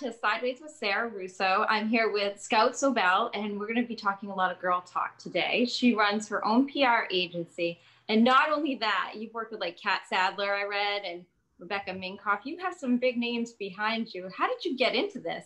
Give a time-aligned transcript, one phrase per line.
[0.00, 1.66] to Sidelines with Sarah Russo.
[1.68, 4.80] I'm here with Scout Sobel, and we're going to be talking a lot of girl
[4.80, 5.66] talk today.
[5.66, 7.78] She runs her own PR agency.
[8.08, 11.26] And not only that, you've worked with like Catt Sadler, I read, and
[11.58, 12.40] Rebecca Minkoff.
[12.44, 14.30] You have some big names behind you.
[14.34, 15.44] How did you get into this?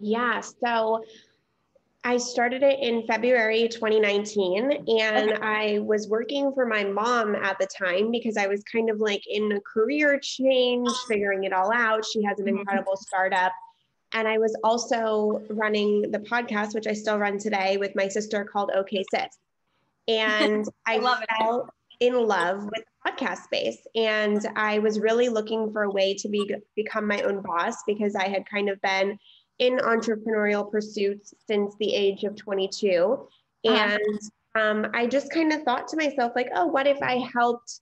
[0.00, 1.04] Yeah, so
[2.02, 4.70] I started it in February 2019,
[5.00, 5.42] and okay.
[5.42, 9.22] I was working for my mom at the time because I was kind of like
[9.28, 12.04] in a career change, figuring it all out.
[12.06, 12.58] She has an mm-hmm.
[12.58, 13.52] incredible startup.
[14.12, 18.44] And I was also running the podcast, which I still run today with my sister
[18.44, 19.38] called OK Sis.
[20.08, 21.68] And I, I fell
[22.00, 22.06] it.
[22.06, 23.78] in love with the podcast space.
[23.94, 28.16] And I was really looking for a way to be, become my own boss because
[28.16, 29.18] I had kind of been
[29.60, 33.28] in entrepreneurial pursuits since the age of 22.
[33.68, 33.96] Uh-huh.
[33.98, 34.20] And
[34.58, 37.80] um, I just kind of thought to myself, like, oh, what if I helped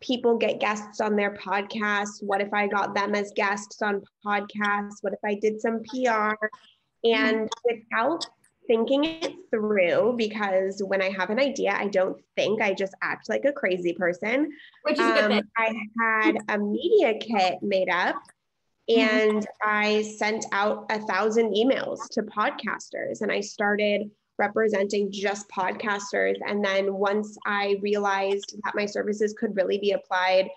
[0.00, 2.22] people get guests on their podcast?
[2.22, 5.02] What if I got them as guests on podcasts?
[5.02, 6.34] What if I did some PR?
[7.04, 8.24] And without
[8.68, 13.28] thinking it through, because when I have an idea, I don't think, I just act
[13.28, 14.52] like a crazy person.
[14.82, 18.37] Which is um, I had a media kit made up Mm-hmm.
[18.88, 26.36] And I sent out a thousand emails to podcasters and I started representing just podcasters.
[26.46, 30.48] And then once I realized that my services could really be applied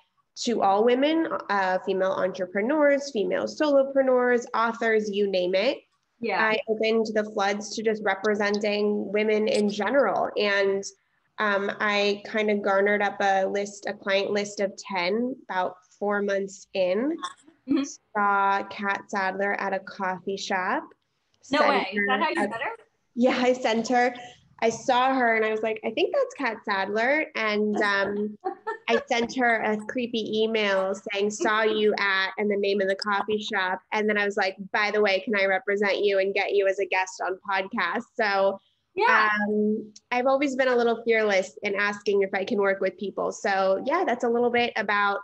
[0.43, 5.79] to all women, uh, female entrepreneurs, female solopreneurs, authors, you name it.
[6.21, 6.41] Yeah.
[6.41, 10.29] I opened the floods to just representing women in general.
[10.37, 10.83] And
[11.39, 16.21] um, I kind of garnered up a list, a client list of 10 about four
[16.21, 17.17] months in
[17.72, 17.83] mm-hmm.
[18.16, 20.83] saw Catt Sadler at a coffee shop.
[21.52, 21.88] No way.
[21.94, 22.75] Is that how you met her?
[23.16, 24.14] Yeah, I sent her.
[24.64, 27.25] I saw her and I was like, I think that's Catt Sadler.
[27.36, 28.38] And um,
[28.88, 32.95] I sent her a creepy email saying, saw you at, and the name of the
[32.95, 33.82] coffee shop.
[33.92, 36.67] And then I was like, by the way, can I represent you and get you
[36.67, 38.03] as a guest on podcast?
[38.15, 38.59] So
[38.95, 39.30] yeah.
[39.48, 43.32] Um, I've always been a little fearless in asking if I can work with people.
[43.32, 45.20] So yeah, that's a little bit about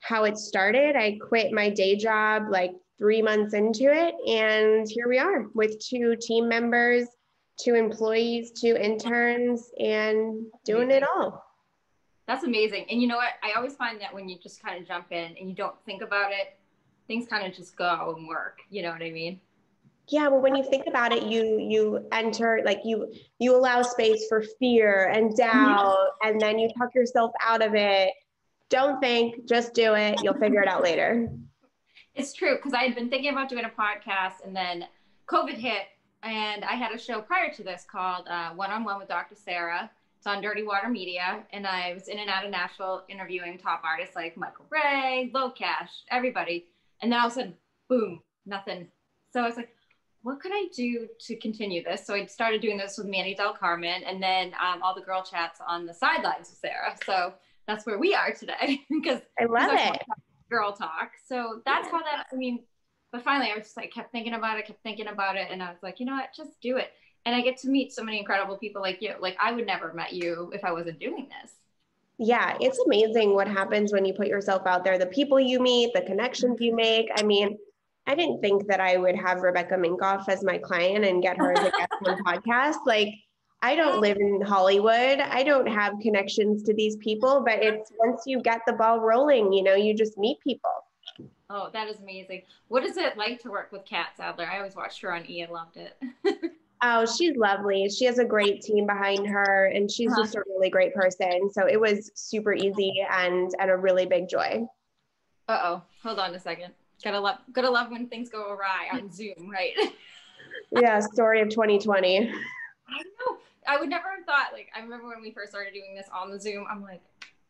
[0.00, 0.96] how it started.
[0.96, 5.78] I quit my day job like three months into it, and here we are with
[5.78, 7.06] two team members,
[7.58, 11.44] two employees, two interns, and doing it all.
[12.26, 12.86] That's amazing.
[12.90, 13.32] And you know what?
[13.42, 16.02] I always find that when you just kind of jump in and you don't think
[16.02, 16.58] about it,
[17.06, 18.58] things kind of just go and work.
[18.68, 19.40] You know what I mean?
[20.08, 24.26] yeah well when you think about it you you enter like you you allow space
[24.28, 28.12] for fear and doubt and then you talk yourself out of it
[28.70, 30.20] don't think, just do it.
[30.22, 31.28] You'll figure it out later.
[32.14, 34.86] It's true because I had been thinking about doing a podcast and then
[35.26, 35.82] COVID hit,
[36.22, 39.34] and I had a show prior to this called One on One with Dr.
[39.34, 39.90] Sarah.
[40.16, 43.82] It's on Dirty Water Media, and I was in and out of Nashville interviewing top
[43.84, 46.66] artists like Michael Ray, LoCash, everybody.
[47.00, 47.54] And then all of a sudden,
[47.88, 48.88] boom, nothing.
[49.32, 49.68] So I was like,
[50.22, 52.04] what could I do to continue this?
[52.04, 55.22] So I started doing this with Manny Del Carmen, and then um, all the girl
[55.22, 56.96] chats on the sidelines with Sarah.
[57.06, 57.34] So
[57.68, 60.02] that's where we are today because I love it.
[60.50, 61.10] Girl talk.
[61.28, 61.90] So that's yeah.
[61.92, 62.64] how that, I mean,
[63.12, 65.48] but finally I was just like, kept thinking about it, kept thinking about it.
[65.50, 66.88] And I was like, you know what, just do it.
[67.26, 69.12] And I get to meet so many incredible people like you.
[69.20, 71.52] Like I would never have met you if I wasn't doing this.
[72.16, 74.98] Yeah, it's amazing what happens when you put yourself out there.
[74.98, 77.08] The people you meet, the connections you make.
[77.16, 77.56] I mean,
[78.06, 81.52] I didn't think that I would have Rebecca Minkoff as my client and get her
[81.52, 82.78] as a guest on podcast.
[82.86, 83.14] Like
[83.60, 85.18] I don't live in Hollywood.
[85.20, 89.52] I don't have connections to these people, but it's once you get the ball rolling,
[89.52, 90.70] you know, you just meet people.
[91.50, 92.42] Oh, that is amazing.
[92.68, 94.46] What is it like to work with Catt Sadler?
[94.46, 96.00] I always watched her on E and loved it.
[96.82, 97.88] oh, she's lovely.
[97.88, 100.22] She has a great team behind her and she's uh-huh.
[100.22, 101.50] just a really great person.
[101.50, 104.66] So it was super easy and and a really big joy.
[105.48, 105.82] Uh-oh.
[106.02, 106.74] Hold on a second.
[107.02, 109.72] Gotta love gotta love when things go awry on Zoom, right?
[110.70, 112.28] yeah, story of 2020.
[112.28, 113.38] I know.
[113.68, 116.30] I would never have thought like I remember when we first started doing this on
[116.30, 116.66] the Zoom.
[116.70, 117.02] I'm like,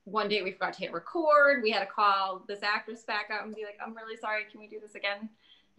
[0.04, 1.62] one day we forgot to hit record.
[1.62, 4.44] We had to call this actress back up and be like, I'm really sorry.
[4.50, 5.28] Can we do this again?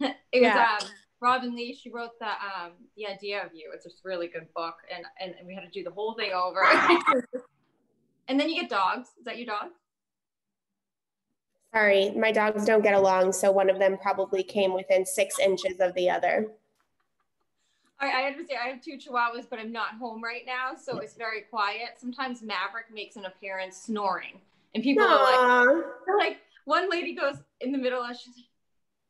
[0.00, 0.74] it yeah.
[0.74, 0.88] was um,
[1.20, 1.74] Robinne Lee.
[1.74, 3.70] She wrote the um, the idea of you.
[3.74, 6.32] It's a really good book, and, and and we had to do the whole thing
[6.32, 6.64] over.
[8.28, 9.08] and then you get dogs.
[9.18, 9.68] Is that your dog?
[11.74, 15.78] Sorry, my dogs don't get along, so one of them probably came within six inches
[15.78, 16.48] of the other.
[18.00, 18.60] I, I understand.
[18.64, 21.90] I have two chihuahuas, but I'm not home right now, so it's very quiet.
[21.98, 24.40] Sometimes Maverick makes an appearance snoring,
[24.74, 25.84] and people are like,
[26.18, 28.46] like one lady goes in the middle, and she's like,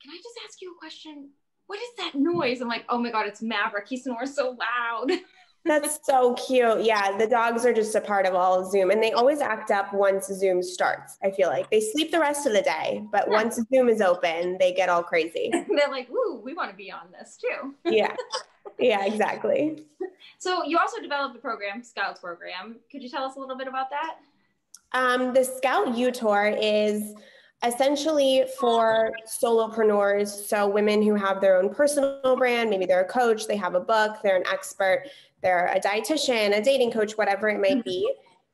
[0.02, 1.30] "Can I just ask you a question?
[1.66, 3.88] What is that noise?" I'm like, "Oh my god, it's Maverick.
[3.88, 5.10] He snores so loud."
[5.64, 6.84] That's so cute.
[6.84, 9.70] Yeah, the dogs are just a part of all of Zoom and they always act
[9.70, 11.18] up once Zoom starts.
[11.22, 13.34] I feel like they sleep the rest of the day, but yeah.
[13.34, 15.50] once Zoom is open, they get all crazy.
[15.52, 18.14] They're like, "Ooh, we want to be on this too." yeah.
[18.80, 19.84] Yeah, exactly.
[20.38, 22.76] So, you also developed a program, Scouts program.
[22.90, 24.16] Could you tell us a little bit about that?
[24.92, 27.14] Um, the Scout U Tour is
[27.64, 30.28] essentially for solopreneurs.
[30.28, 33.80] So, women who have their own personal brand, maybe they're a coach, they have a
[33.80, 35.04] book, they're an expert,
[35.42, 38.10] they're a dietitian, a dating coach, whatever it might be.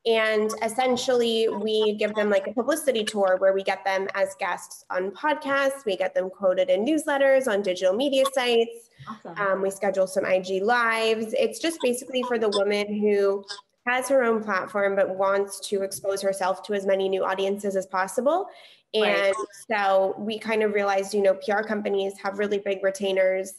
[0.06, 4.85] And essentially, we give them like a publicity tour where we get them as guests
[4.88, 8.91] on podcasts, we get them quoted in newsletters, on digital media sites.
[9.08, 9.37] Awesome.
[9.37, 11.35] Um, we schedule some IG lives.
[11.37, 13.44] It's just basically for the woman who
[13.87, 17.87] has her own platform but wants to expose herself to as many new audiences as
[17.87, 18.47] possible.
[18.94, 19.35] And right.
[19.69, 23.55] so we kind of realized, you know, PR companies have really big retainers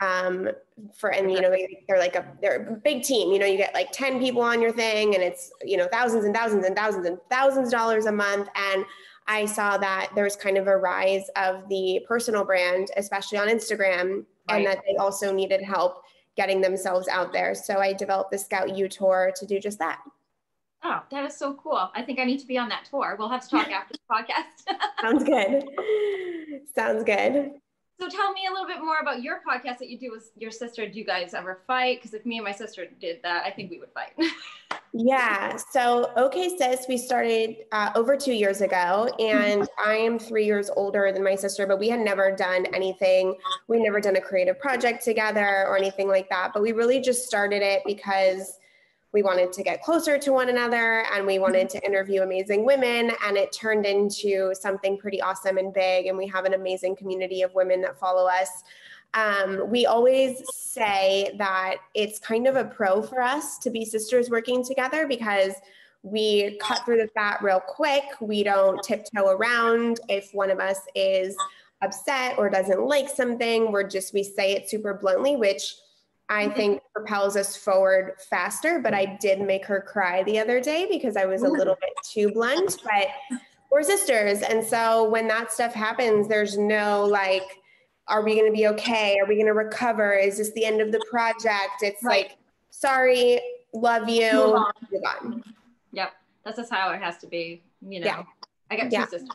[0.00, 0.48] um,
[0.94, 1.54] for, and you know,
[1.86, 4.62] they're like a, they're a big team, you know, you get like 10 people on
[4.62, 8.06] your thing and it's, you know, thousands and thousands and thousands and thousands of dollars
[8.06, 8.48] a month.
[8.54, 8.84] And
[9.26, 13.48] I saw that there was kind of a rise of the personal brand, especially on
[13.48, 14.56] Instagram, right.
[14.56, 16.02] and that they also needed help
[16.36, 17.54] getting themselves out there.
[17.54, 20.00] So I developed the Scout U Tour to do just that.
[20.82, 21.90] Oh, that is so cool.
[21.94, 23.16] I think I need to be on that tour.
[23.18, 24.78] We'll have to talk after the podcast.
[25.02, 25.64] Sounds good.
[26.74, 27.52] Sounds good.
[28.00, 30.50] So tell me a little bit more about your podcast that you do with your
[30.50, 30.88] sister.
[30.88, 31.98] Do you guys ever fight?
[31.98, 34.12] Because if me and my sister did that, I think we would fight.
[34.94, 35.56] yeah.
[35.70, 40.70] So OK Sis, we started uh, over two years ago, and I am three years
[40.74, 43.34] older than my sister, but we had never done anything.
[43.68, 46.52] We never done a creative project together or anything like that.
[46.54, 48.59] But we really just started it because
[49.12, 53.10] we wanted to get closer to one another and we wanted to interview amazing women
[53.26, 57.42] and it turned into something pretty awesome and big and we have an amazing community
[57.42, 58.62] of women that follow us.
[59.14, 64.30] Um, we always say that it's kind of a pro for us to be sisters
[64.30, 65.54] working together because
[66.02, 68.04] we cut through the fat real quick.
[68.20, 69.98] We don't tiptoe around.
[70.08, 71.36] If one of us is
[71.82, 75.76] upset or doesn't like something we're just we say it super bluntly which
[76.30, 78.78] I think propels us forward faster.
[78.78, 81.90] But I did make her cry the other day because I was a little bit
[82.10, 82.78] too blunt.
[82.82, 83.08] But
[83.70, 84.42] we're sisters.
[84.42, 87.42] And so when that stuff happens, there's no like,
[88.08, 89.18] are we going to be okay?
[89.20, 90.14] Are we going to recover?
[90.14, 91.82] Is this the end of the project?
[91.82, 92.28] It's right.
[92.28, 92.38] like,
[92.70, 93.40] sorry,
[93.72, 94.72] love you, move on.
[94.90, 95.44] Move on.
[95.92, 96.12] Yep.
[96.44, 97.62] That's just how it has to be.
[97.80, 98.22] You know, yeah.
[98.70, 99.06] I got two yeah.
[99.06, 99.28] sisters.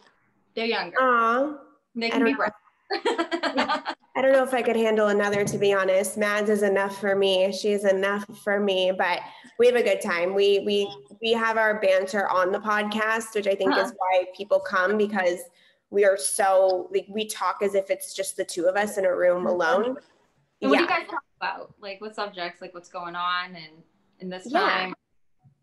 [0.55, 0.97] They're younger.
[0.97, 1.57] Aww.
[1.95, 2.51] They can be rough.
[2.91, 6.17] I don't know if I could handle another, to be honest.
[6.17, 7.51] Mads is enough for me.
[7.51, 9.19] She's enough for me, but
[9.59, 10.33] we have a good time.
[10.33, 10.89] We we
[11.21, 13.81] we have our banter on the podcast, which I think huh.
[13.81, 15.39] is why people come because
[15.89, 19.05] we are so like we talk as if it's just the two of us in
[19.05, 19.47] a room mm-hmm.
[19.47, 19.97] alone.
[20.61, 20.87] And what yeah.
[20.87, 21.73] do you guys talk about?
[21.81, 22.61] Like what subjects?
[22.61, 23.83] Like what's going on and
[24.19, 24.93] in this time?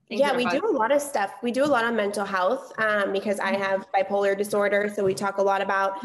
[0.09, 0.33] Yeah.
[0.33, 1.33] yeah, we do a lot of stuff.
[1.43, 3.63] We do a lot on mental health um, because I mm-hmm.
[3.63, 4.93] have bipolar disorder.
[4.95, 5.99] So we talk a lot about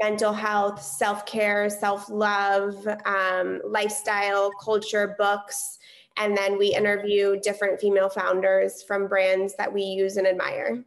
[0.00, 5.78] mental health, self care, self love, um, lifestyle, culture, books.
[6.16, 10.84] And then we interview different female founders from brands that we use and admire.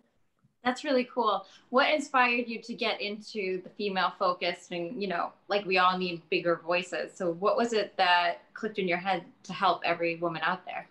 [0.64, 1.46] That's really cool.
[1.70, 5.98] What inspired you to get into the female focus and, you know, like we all
[5.98, 7.14] need bigger voices.
[7.16, 10.88] So, what was it that clicked in your head to help every woman out there?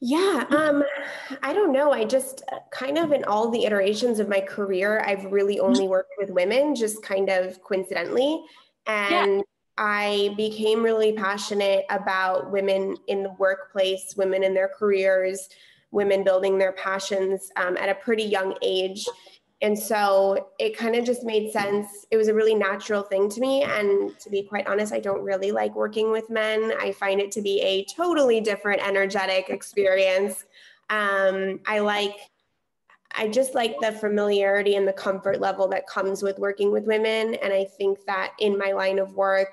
[0.00, 0.84] Yeah, um,
[1.42, 1.90] I don't know.
[1.90, 5.66] I just uh, kind of in all the iterations of my career, I've really mm-hmm.
[5.66, 8.44] only worked with women, just kind of coincidentally.
[8.86, 9.42] And yeah.
[9.78, 15.48] I became really passionate about women in the workplace, women in their careers,
[15.90, 19.06] women building their passions um, at a pretty young age.
[19.62, 22.06] And so it kind of just made sense.
[22.10, 23.62] It was a really natural thing to me.
[23.62, 26.72] And to be quite honest, I don't really like working with men.
[26.78, 30.44] I find it to be a totally different energetic experience.
[30.90, 32.16] Um, I like,
[33.16, 37.34] I just like the familiarity and the comfort level that comes with working with women.
[37.36, 39.48] And I think that in my line of work,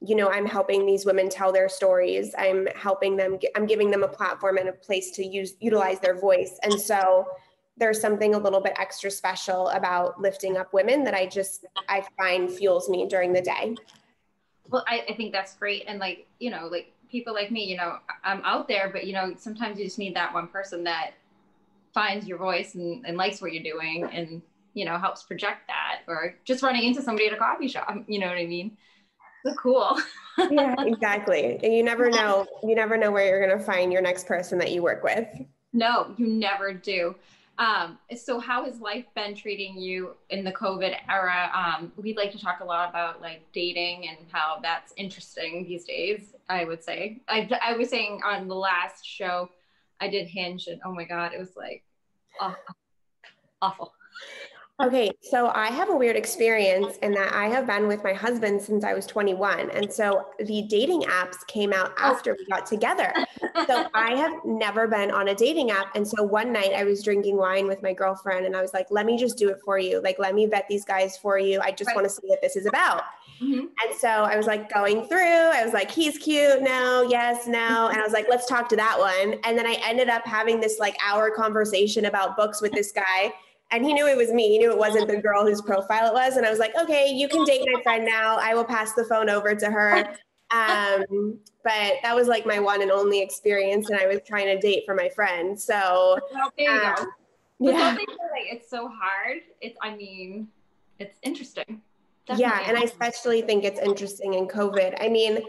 [0.00, 2.34] you know, I'm helping these women tell their stories.
[2.36, 6.18] I'm helping them, I'm giving them a platform and a place to use, utilize their
[6.18, 6.58] voice.
[6.64, 7.26] And so,
[7.76, 12.04] there's something a little bit extra special about lifting up women that I just I
[12.16, 13.74] find fuels me during the day.
[14.68, 15.84] Well, I, I think that's great.
[15.86, 19.12] And like, you know, like people like me, you know, I'm out there, but you
[19.12, 21.12] know, sometimes you just need that one person that
[21.92, 24.40] finds your voice and, and likes what you're doing and,
[24.74, 27.94] you know, helps project that or just running into somebody at a coffee shop.
[28.08, 28.76] You know what I mean?
[29.44, 29.98] So cool.
[30.50, 31.60] yeah, exactly.
[31.62, 34.58] And you never know, you never know where you're going to find your next person
[34.58, 35.28] that you work with.
[35.72, 37.14] No, you never do.
[37.56, 41.50] Um, so how has life been treating you in the COVID era?
[41.54, 45.84] Um, we'd like to talk a lot about like dating and how that's interesting these
[45.84, 46.34] days.
[46.48, 47.22] I would say.
[47.28, 49.50] I, I was saying on the last show,
[50.00, 51.84] I did Hinge, and oh my god, it was like
[52.40, 52.56] awful.
[53.62, 53.94] awful.
[54.82, 58.60] Okay, so I have a weird experience in that I have been with my husband
[58.60, 59.70] since I was 21.
[59.70, 62.10] And so the dating apps came out oh.
[62.10, 63.14] after we got together.
[63.68, 65.94] so I have never been on a dating app.
[65.94, 68.88] And so one night I was drinking wine with my girlfriend and I was like,
[68.90, 70.02] let me just do it for you.
[70.02, 71.60] Like, let me vet these guys for you.
[71.60, 71.94] I just right.
[71.94, 73.02] want to see what this is about.
[73.40, 73.66] Mm-hmm.
[73.66, 76.62] And so I was like going through, I was like, he's cute.
[76.62, 77.88] No, yes, no.
[77.92, 79.38] And I was like, let's talk to that one.
[79.44, 83.32] And then I ended up having this like hour conversation about books with this guy
[83.70, 84.48] and he knew it was me.
[84.48, 86.36] He knew it wasn't the girl whose profile it was.
[86.36, 88.38] And I was like, okay, you can date my friend now.
[88.40, 90.16] I will pass the phone over to her.
[90.50, 93.90] Um, but that was like my one and only experience.
[93.90, 95.58] And I was trying to date for my friend.
[95.58, 97.06] So well, there you um,
[97.58, 97.96] yeah.
[97.96, 99.40] like it's so hard.
[99.60, 100.48] It's, I mean,
[100.98, 101.80] it's interesting.
[102.26, 102.42] Definitely.
[102.42, 102.68] Yeah.
[102.68, 104.96] And I especially think it's interesting in COVID.
[105.00, 105.40] I mean,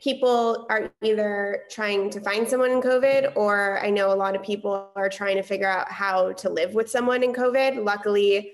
[0.00, 4.42] people are either trying to find someone in COVID, or I know a lot of
[4.42, 7.82] people are trying to figure out how to live with someone in COVID.
[7.84, 8.52] Luckily,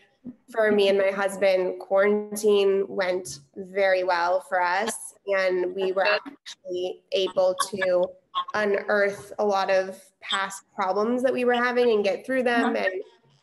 [0.50, 7.02] for me and my husband, quarantine went very well for us, and we were actually
[7.12, 8.06] able to
[8.54, 12.84] unearth a lot of past problems that we were having and get through them uh-huh.
[12.84, 13.02] and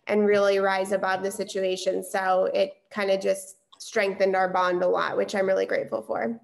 [0.09, 2.01] and really rise above the situation.
[2.01, 6.39] So it kind of just strengthened our bond a lot, which I'm really grateful for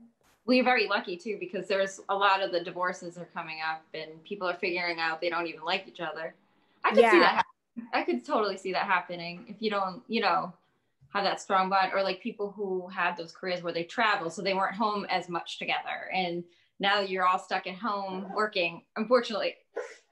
[0.45, 4.23] we're very lucky too because there's a lot of the divorces are coming up and
[4.23, 6.35] people are figuring out they don't even like each other.
[6.83, 7.11] I could yeah.
[7.11, 7.35] see that.
[7.35, 7.87] Happen.
[7.93, 10.53] I could totally see that happening if you don't, you know,
[11.13, 14.41] have that strong bond or like people who had those careers where they travel so
[14.41, 16.43] they weren't home as much together and
[16.79, 18.83] now you're all stuck at home working.
[18.97, 19.55] Unfortunately,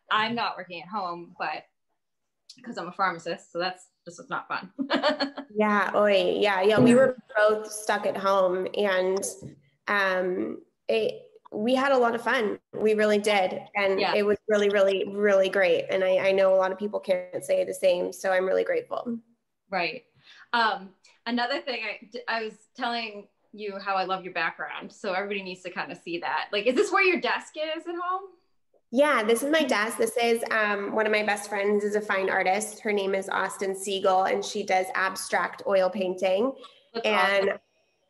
[0.10, 1.66] I'm not working at home, but
[2.56, 4.72] because I'm a pharmacist, so that's just not fun.
[5.56, 6.80] yeah, oi, yeah, yeah.
[6.80, 9.24] We were both stuck at home and
[9.88, 11.22] um, it,
[11.52, 12.60] we had a lot of fun.
[12.74, 13.62] We really did.
[13.76, 14.16] And yeah.
[14.16, 15.86] it was really, really, really great.
[15.90, 18.14] And I, I know a lot of people can't say the same.
[18.14, 19.18] So I'm really grateful.
[19.70, 20.04] Right.
[20.54, 20.90] Um,
[21.26, 21.82] another thing
[22.28, 24.92] I, I was telling you how I love your background.
[24.92, 26.48] So everybody needs to kind of see that.
[26.54, 28.30] Like, is this where your desk is at home?
[28.94, 29.98] Yeah, this is my desk.
[29.98, 32.82] This is um, one of my best friends is a fine artist.
[32.82, 36.52] Her name is Austin Siegel, and she does abstract oil painting.
[36.94, 37.60] That's and awesome.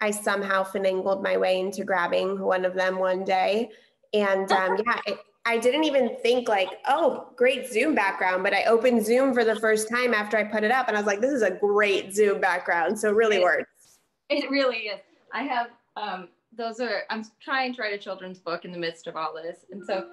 [0.02, 3.70] I somehow finagled my way into grabbing one of them one day.
[4.14, 8.64] And um, yeah, it, I didn't even think like, oh, great Zoom background, but I
[8.66, 11.22] opened Zoom for the first time after I put it up and I was like,
[11.22, 13.00] this is a great Zoom background.
[13.00, 14.00] So it really it, works.
[14.30, 15.00] It really is.
[15.34, 15.68] I have,
[15.98, 19.34] um, those are, I'm trying to write a children's book in the midst of all
[19.34, 19.66] this.
[19.72, 20.08] And so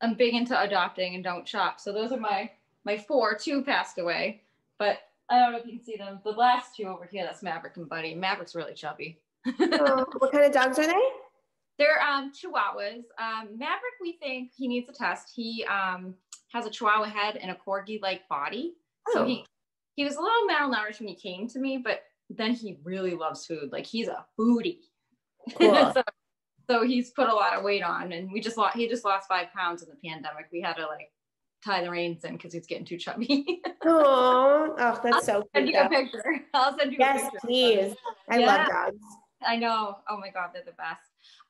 [0.00, 1.80] I'm big into adopting and don't shop.
[1.80, 2.50] So those are my,
[2.84, 4.42] my four, two passed away,
[4.78, 6.20] but I don't know if you can see them.
[6.24, 8.14] The last two over here, that's Maverick and Buddy.
[8.14, 9.20] Maverick's really chubby.
[9.46, 10.92] oh, what kind of dogs are they?
[11.78, 13.02] They're um, Chihuahuas.
[13.18, 15.32] Um, Maverick, we think he needs a test.
[15.34, 16.14] He um,
[16.52, 18.74] has a Chihuahua head and a corgi-like body.
[19.08, 19.12] Oh.
[19.12, 19.44] So he
[19.96, 23.46] he was a little malnourished when he came to me, but then he really loves
[23.46, 23.70] food.
[23.72, 24.80] Like he's a foodie.
[25.58, 25.92] Cool.
[25.94, 26.02] so,
[26.68, 28.76] so he's put a lot of weight on, and we just lost.
[28.76, 30.46] He just lost five pounds in the pandemic.
[30.52, 31.10] We had to like
[31.66, 33.60] tie the reins in because he's getting too chubby.
[33.84, 36.40] oh, oh, that's I'll so send you a picture.
[36.54, 37.46] I'll send you yes, a picture.
[37.46, 37.94] please.
[38.30, 38.46] I yeah.
[38.46, 39.04] love dogs.
[39.46, 39.96] I know.
[40.08, 41.00] Oh my God, they're the best.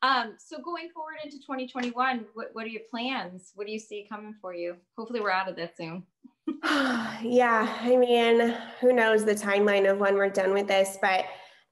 [0.02, 3.52] Um, so going forward into 2021, what, what are your plans?
[3.54, 4.76] What do you see coming for you?
[4.96, 6.02] Hopefully we're out of this soon.
[7.22, 11.24] yeah, I mean, who knows the timeline of when we're done with this, but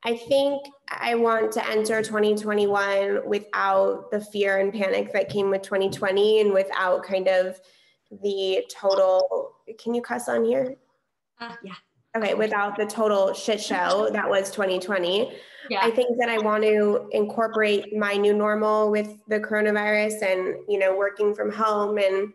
[0.04, 5.62] I think I want to enter 2021 without the fear and panic that came with
[5.62, 7.58] 2020 and without kind of
[8.22, 10.76] the total can you cuss on here?
[11.40, 11.74] Uh, yeah.
[12.16, 15.32] Okay without the total shit show that was 2020
[15.68, 15.80] yeah.
[15.82, 20.78] i think that i want to incorporate my new normal with the coronavirus and you
[20.78, 22.32] know working from home and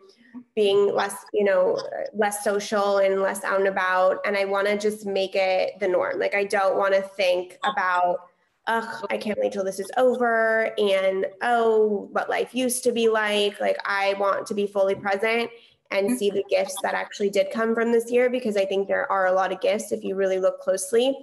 [0.54, 1.78] being less you know
[2.14, 4.18] less social and less out and about.
[4.24, 6.18] And i want to just make it the norm.
[6.18, 8.29] Like i don't want to think about
[8.70, 10.72] ugh, I can't wait till this is over.
[10.78, 13.60] And oh, what life used to be like.
[13.60, 15.50] Like, I want to be fully present
[15.90, 16.16] and mm-hmm.
[16.16, 19.26] see the gifts that actually did come from this year because I think there are
[19.26, 21.18] a lot of gifts if you really look closely.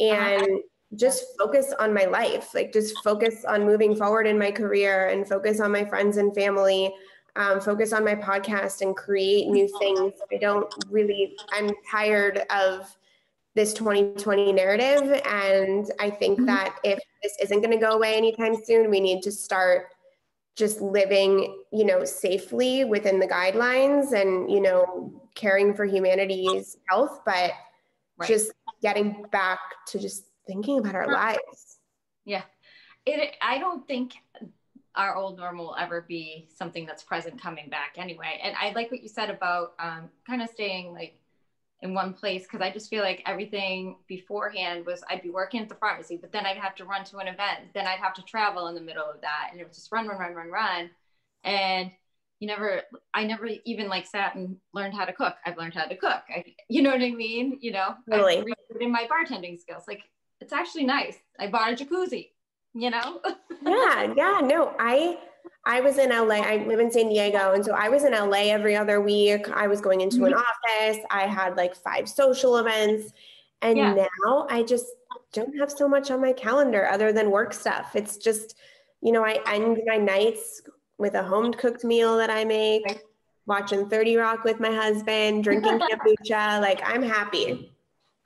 [0.00, 0.62] And
[0.94, 5.28] just focus on my life, like, just focus on moving forward in my career and
[5.28, 6.94] focus on my friends and family.
[7.34, 10.14] Um, focus on my podcast and create new things.
[10.32, 12.96] I don't really, I'm tired of
[13.56, 15.20] this 2020 narrative.
[15.24, 16.46] And I think mm-hmm.
[16.46, 19.88] that if this isn't going to go away anytime soon, we need to start
[20.54, 27.20] just living, you know, safely within the guidelines and, you know, caring for humanity's health,
[27.26, 27.52] but
[28.18, 28.28] Right.
[28.28, 29.58] just getting back
[29.88, 31.78] to just thinking about our lives.
[32.24, 32.42] Yeah.
[33.04, 34.14] It, I don't think
[34.94, 38.40] our old normal will ever be something that's present coming back anyway.
[38.42, 41.18] And I like what you said about um, kind of staying like
[41.82, 45.68] in one place because I just feel like everything beforehand was I'd be working at
[45.68, 47.72] the pharmacy, but then I'd have to run to an event.
[47.74, 49.48] Then I'd have to travel in the middle of that.
[49.50, 50.90] And it was just run, run, run, run, run.
[51.44, 51.90] And
[52.40, 52.82] you never,
[53.14, 55.36] I never even like sat and learned how to cook.
[55.44, 56.22] I've learned how to cook.
[56.28, 57.58] I, you know what I mean?
[57.60, 58.38] You know, Totally.
[58.38, 58.44] I
[58.80, 59.84] in my bartending skills.
[59.86, 60.02] Like
[60.40, 61.16] it's actually nice.
[61.38, 62.30] I bought a jacuzzi,
[62.74, 63.20] you know?
[63.62, 64.40] yeah, yeah.
[64.42, 65.18] No, I
[65.66, 66.36] I was in LA.
[66.36, 67.52] I live in San Diego.
[67.52, 69.50] And so I was in LA every other week.
[69.50, 70.38] I was going into an mm-hmm.
[70.40, 71.04] office.
[71.10, 73.12] I had like five social events.
[73.62, 74.06] And Yeah.
[74.24, 74.86] now I just
[75.32, 77.96] don't have so much on my calendar other than work stuff.
[77.96, 78.54] It's just,
[79.02, 80.62] you know, I end my nights
[80.98, 83.02] with a home cooked meal that I make,
[83.46, 86.60] watching 30 Rock with my husband, drinking kombucha.
[86.60, 87.75] Like I'm happy.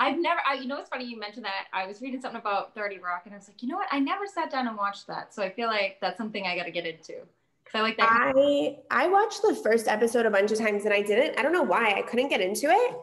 [0.01, 1.67] I've never, I, you know, it's funny you mentioned that.
[1.75, 3.87] I was reading something about 30 Rock and I was like, you know what?
[3.93, 5.35] I never sat down and watched that.
[5.35, 7.17] So I feel like that's something I got to get into
[7.63, 8.33] because I like that.
[8.35, 11.39] I I watched the first episode a bunch of times and I didn't.
[11.39, 11.93] I don't know why.
[11.97, 12.95] I couldn't get into it.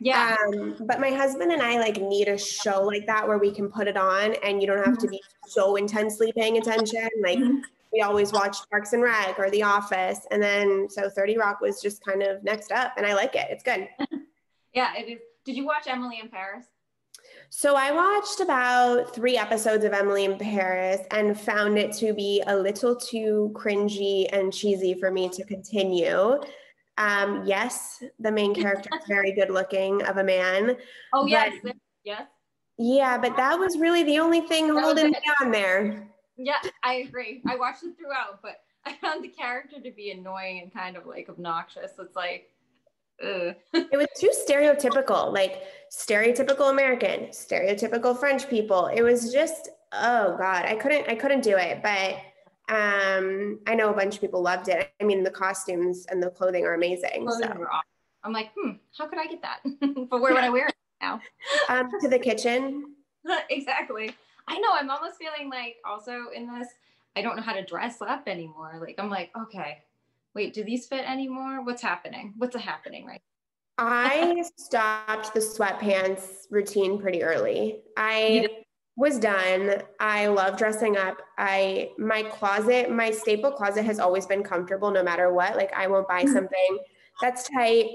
[0.00, 0.34] yeah.
[0.48, 3.68] Um, but my husband and I like need a show like that where we can
[3.70, 7.06] put it on and you don't have to be so intensely paying attention.
[7.22, 7.60] Like Mhm.
[7.92, 10.26] we always watch Parks and Rec or The Office.
[10.30, 13.46] And then so 30 Rock was just kind of next up and I like it.
[13.50, 13.88] It's good.
[14.72, 15.20] yeah, it is.
[15.46, 16.66] Did you watch Emily in Paris?
[17.50, 22.42] So I watched about three episodes of Emily in Paris and found it to be
[22.48, 26.40] a little too cringy and cheesy for me to continue.
[26.98, 30.76] Um, yes, the main character is very good looking of a man.
[31.14, 31.52] Oh, But- yes.
[32.02, 32.22] Yes.
[32.78, 36.08] Yeah, but that was really the only thing holding me on there.
[36.36, 37.40] Yeah, I agree.
[37.46, 41.06] I watched it throughout, but I found the character to be annoying and kind of
[41.06, 41.92] like obnoxious.
[41.98, 42.50] It's like,
[43.22, 43.54] ugh.
[43.92, 48.86] It was too stereotypical, like stereotypical American, stereotypical French people.
[48.86, 51.82] It was just, oh God, I couldn't, I couldn't do it.
[51.82, 52.16] But
[52.68, 54.90] um, I know a bunch of people loved it.
[55.00, 57.26] I mean, the costumes and the clothing are amazing.
[57.26, 57.82] Clothing So, awesome.
[58.24, 59.60] I'm like, hmm, how could I get that?
[60.10, 61.20] but where would I wear it now?
[61.68, 62.94] um, to the kitchen.
[63.50, 64.14] exactly.
[64.48, 64.70] I know.
[64.72, 66.68] I'm almost feeling like also in this,
[67.14, 68.78] I don't know how to dress up anymore.
[68.80, 69.82] Like I'm like, okay,
[70.36, 71.64] wait, do these fit anymore?
[71.64, 72.34] What's happening?
[72.36, 73.22] What's happening right?
[73.78, 77.80] I stopped the sweatpants routine pretty early.
[77.96, 78.46] I
[78.96, 79.82] was done.
[79.98, 81.16] I love dressing up.
[81.38, 85.56] I my closet, my staple closet has always been comfortable no matter what.
[85.56, 86.78] Like I won't buy something
[87.20, 87.86] that's tight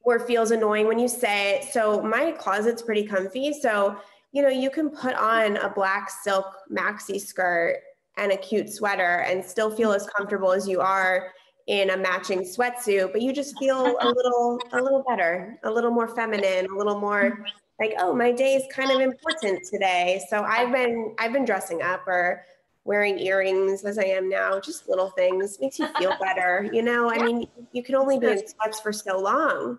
[0.00, 1.64] or feels annoying when you say it.
[1.72, 3.52] So my closet's pretty comfy.
[3.52, 3.96] So,
[4.32, 7.80] you know, you can put on a black silk maxi skirt
[8.16, 11.30] and a cute sweater and still feel as comfortable as you are
[11.68, 15.90] in a matching sweatsuit, but you just feel a little a little better, a little
[15.90, 17.44] more feminine, a little more
[17.78, 20.20] like, oh, my day is kind of important today.
[20.28, 22.44] So I've been I've been dressing up or
[22.84, 26.68] wearing earrings as I am now, just little things makes you feel better.
[26.72, 29.78] You know, I mean, you can only be in sweats for so long.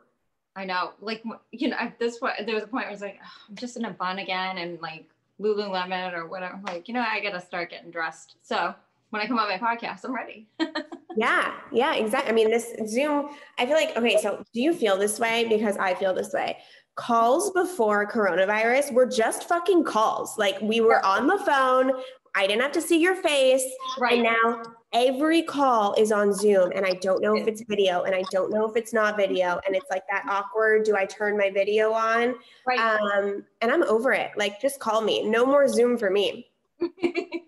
[0.56, 0.91] I know.
[1.02, 3.32] Like you know, at this point, there was a point where I was like, "Ugh,
[3.49, 5.10] I'm just in a bun again and like
[5.41, 6.54] Lululemon or whatever.
[6.54, 8.36] I'm like, you know, I gotta start getting dressed.
[8.43, 8.75] So
[9.10, 10.47] when I come on my podcast, I'm ready.
[11.15, 12.32] Yeah, yeah, exactly.
[12.32, 15.45] I mean, this Zoom, I feel like, okay, so do you feel this way?
[15.50, 16.58] Because I feel this way.
[16.95, 20.38] Calls before coronavirus were just fucking calls.
[20.38, 21.93] Like we were on the phone.
[22.36, 23.63] I didn't have to see your face.
[24.12, 24.62] And now
[24.93, 26.72] every call is on Zoom.
[26.76, 29.60] And I don't know if it's video and I don't know if it's not video.
[29.65, 32.36] And it's like that awkward, do I turn my video on?
[32.67, 32.80] right.
[32.80, 34.32] Um, and I'm over it.
[34.36, 35.28] Like just call me.
[35.28, 36.48] No more Zoom for me.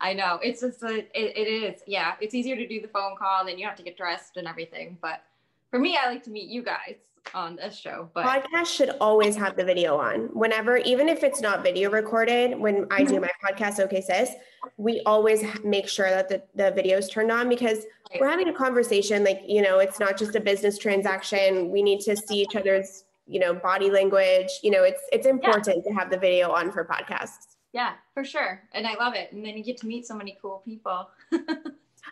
[0.00, 0.38] I know.
[0.42, 1.82] It's just a, it, it is.
[1.86, 2.14] Yeah.
[2.20, 4.46] It's easier to do the phone call and then you have to get dressed and
[4.46, 4.98] everything.
[5.00, 5.22] But
[5.70, 6.96] for me, I like to meet you guys
[7.34, 8.10] on this show.
[8.14, 12.58] But podcast should always have the video on whenever even if it's not video recorded
[12.58, 14.30] when i do my podcast okay sis
[14.76, 17.84] we always make sure that the, the video is turned on because
[18.18, 22.00] we're having a conversation like you know it's not just a business transaction we need
[22.00, 26.10] to see each other's you know body language you know it's it's important to have
[26.10, 28.62] the video on for podcasts yeah, for sure.
[28.72, 29.32] And I love it.
[29.32, 31.08] And then you get to meet so many cool people.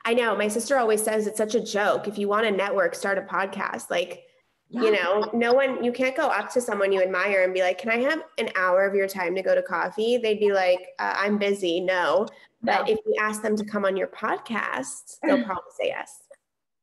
[0.05, 2.95] i know my sister always says it's such a joke if you want to network
[2.95, 4.25] start a podcast like
[4.69, 7.79] you know no one you can't go up to someone you admire and be like
[7.79, 10.79] can i have an hour of your time to go to coffee they'd be like
[10.99, 12.27] uh, i'm busy no
[12.63, 12.93] but No.
[12.93, 16.23] if you ask them to come on your podcast they'll probably say yes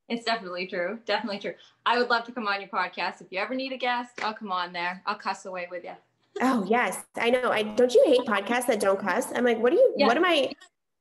[0.10, 1.00] It's definitely true.
[1.06, 1.54] Definitely true.
[1.86, 3.22] I would love to come on your podcast.
[3.22, 5.02] If you ever need a guest, I'll come on there.
[5.08, 5.96] I'll cuss away with you.
[6.42, 9.72] Oh yes i know i don't you hate podcasts that don't cuss i'm like what
[9.72, 10.08] are you Yeah.
[10.08, 10.52] what am i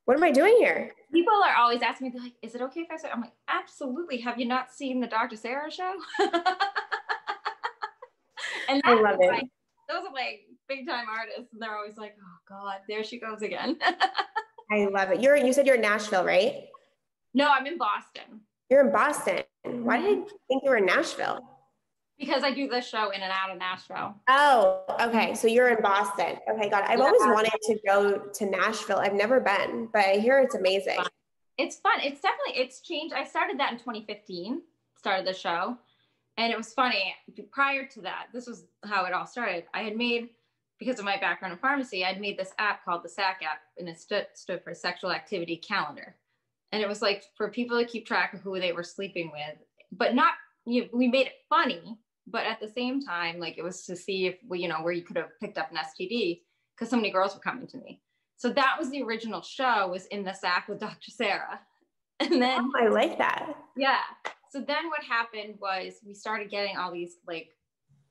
[0.04, 2.80] what am i doing here People are always asking me, they're like, is it okay
[2.80, 3.08] if I say?
[3.08, 4.18] I'm like, absolutely.
[4.22, 5.36] Have you not seen the Dr.
[5.36, 5.94] Sarah show?
[8.68, 9.28] And I love it.
[9.28, 9.48] Like,
[9.88, 13.42] those are like big time artists, and they're always like, "Oh God, there she goes
[13.42, 13.78] again."
[14.72, 15.20] I love it.
[15.20, 16.64] You're you said you're in Nashville, right?
[17.34, 19.42] no, I'm in Boston You're in Boston.
[19.64, 20.28] Why did I mm-hmm.
[20.48, 21.40] think you were in Nashville?
[22.18, 24.14] Because I do this show in and out of Nashville.
[24.28, 25.34] Oh, okay.
[25.34, 26.36] So you're in Boston.
[26.48, 26.84] Okay, God.
[26.86, 28.98] I've always wanted to go to Nashville.
[28.98, 30.98] I've never been, but I hear it's amazing.
[31.58, 32.00] It's fun.
[32.02, 33.14] It's definitely it's changed.
[33.14, 34.62] I started that in 2015.
[34.96, 35.76] Started the show,
[36.38, 37.14] and it was funny.
[37.50, 39.64] Prior to that, this was how it all started.
[39.74, 40.30] I had made
[40.78, 43.88] because of my background in pharmacy, I'd made this app called the SAC app, and
[43.88, 46.16] it stood stood for Sexual Activity Calendar,
[46.72, 49.58] and it was like for people to keep track of who they were sleeping with,
[49.92, 50.34] but not.
[50.66, 54.26] You, we made it funny, but at the same time, like it was to see
[54.26, 56.40] if we, you know, where you could have picked up an STD
[56.74, 58.00] because so many girls were coming to me.
[58.36, 61.10] So that was the original show was in the sack with Dr.
[61.10, 61.60] Sarah.
[62.20, 63.56] And then Oh, I like that.
[63.76, 63.98] yeah.
[64.50, 67.48] So then what happened was we started getting all these like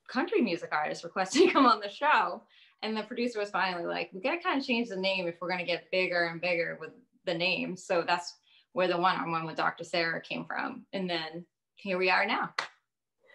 [0.09, 2.43] country music artists requesting to come on the show.
[2.81, 5.49] And the producer was finally like, we gotta kind of change the name if we're
[5.49, 6.89] gonna get bigger and bigger with
[7.25, 7.77] the name.
[7.77, 8.35] So that's
[8.73, 9.85] where the one on one with Dr.
[9.85, 10.85] Sarah came from.
[10.91, 11.45] And then
[11.83, 12.49] here we are now.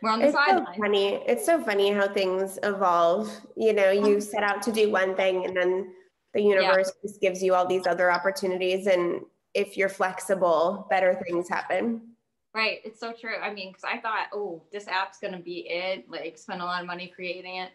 [0.02, 1.14] We're on the It's so funny.
[1.26, 3.30] It's so funny how things evolve.
[3.56, 5.92] You know, you set out to do one thing and then
[6.34, 8.86] the universe just gives you all these other opportunities.
[8.86, 9.20] And
[9.54, 12.02] if you're flexible, better things happen.
[12.54, 12.78] Right.
[12.84, 13.36] It's so true.
[13.42, 16.64] I mean, because I thought, oh, this app's going to be it, like spend a
[16.64, 17.70] lot of money creating it.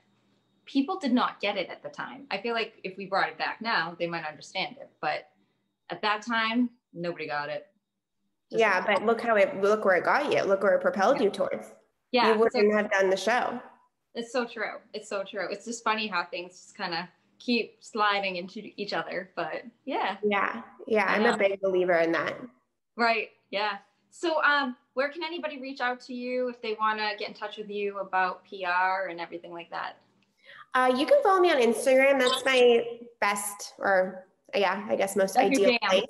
[0.66, 2.26] People did not get it at the time.
[2.32, 4.90] I feel like if we brought it back now, they might understand it.
[5.02, 5.30] But
[5.90, 7.68] at that time, nobody got it.
[8.54, 10.42] Yeah, but look how it look where it got you.
[10.44, 11.72] Look where it propelled you towards.
[12.12, 13.60] yeah, you wouldn't have done the show.
[14.16, 14.78] it's so true.
[14.94, 15.48] It's so true.
[15.50, 17.06] It's just funny how things just kind of
[17.40, 19.32] keep sliding into each other.
[19.36, 20.62] But yeah, Yeah.
[20.88, 21.06] Yeah.
[21.08, 21.34] I'm Yeah.
[21.34, 22.36] a big believer in that.
[22.96, 23.30] right.
[23.50, 23.78] Yeah.
[24.12, 27.34] So, um, where can anybody reach out to you if they want to get in
[27.34, 29.98] touch with you about PR and everything like that?
[30.76, 32.20] Uh, you can follow me on Instagram.
[32.20, 32.86] That's my
[33.20, 36.04] best, or yeah, I guess most That's ideal place.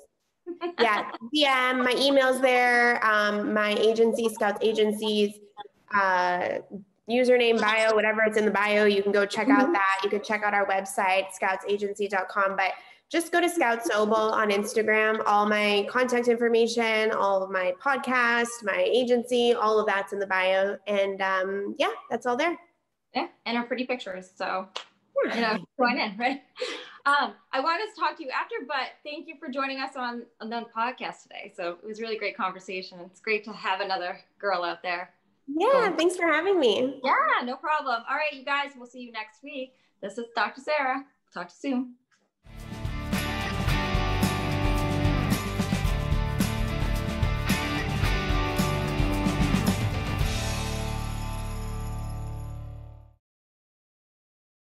[0.80, 1.82] Yeah, DM.
[1.84, 3.04] My email's there.
[3.04, 5.38] Um, my agency, Scouts Agencies,
[5.94, 6.58] uh,
[7.08, 8.84] username, bio, whatever it's in the bio.
[8.84, 9.72] You can go check out Mhm.
[9.72, 10.00] that.
[10.02, 12.56] You can check out our website, scoutsagency.com.
[12.56, 12.72] But
[13.10, 15.22] just go to Scout Sobel on Instagram.
[15.26, 20.26] All my contact information, all of my podcast, my agency, all of that's in the
[20.26, 20.78] bio.
[20.86, 22.56] And um, yeah, that's all there.
[23.14, 24.32] Yeah, and our pretty pictures.
[24.34, 24.66] So,
[25.34, 26.42] you know, join in, right?
[27.06, 30.22] Um, I wanted to talk to you after, but thank you for joining us on,
[30.40, 31.52] on the podcast today.
[31.54, 32.98] So it was really great conversation.
[33.04, 35.10] It's great to have another girl out there.
[35.46, 37.00] Yeah, thanks for having me.
[37.04, 38.02] Yeah, no problem.
[38.08, 39.74] All right, you guys, we'll see you next week.
[40.00, 40.62] This is Dr.
[40.62, 41.04] Sarah.
[41.34, 41.94] Talk to you soon.